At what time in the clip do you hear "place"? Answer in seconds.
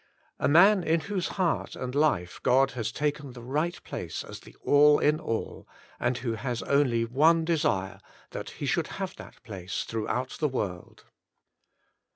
3.83-4.23, 9.43-9.83